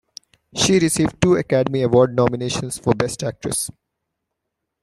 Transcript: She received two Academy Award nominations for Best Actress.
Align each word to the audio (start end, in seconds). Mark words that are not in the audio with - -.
She 0.55 0.79
received 0.79 1.21
two 1.21 1.35
Academy 1.35 1.83
Award 1.83 2.15
nominations 2.15 2.75
for 2.79 2.95
Best 2.95 3.21
Actress. 3.23 3.69